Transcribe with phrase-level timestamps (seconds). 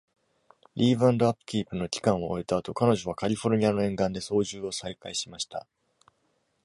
[0.75, 5.67] leave and upkeep の期間を終えた後、彼女はカリフォルニアの沿岸で操縦を再開しました。